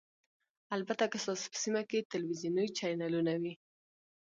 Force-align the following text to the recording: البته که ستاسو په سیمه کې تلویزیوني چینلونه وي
البته 0.75 1.03
که 1.11 1.17
ستاسو 1.23 1.45
په 1.51 1.57
سیمه 1.63 1.81
کې 1.89 2.07
تلویزیوني 2.13 2.65
چینلونه 2.77 3.33
وي 3.41 3.53